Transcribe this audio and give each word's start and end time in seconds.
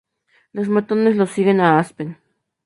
Los 0.51 0.67
matones 0.67 1.15
los 1.15 1.29
siguen 1.29 1.61
a 1.61 1.77
Aspen. 1.77 2.17